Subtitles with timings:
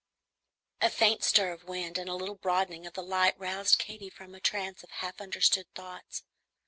[0.81, 4.33] A faint stir of wind and a little broadening of the light roused Katy from
[4.33, 6.23] a trance of half understood thoughts.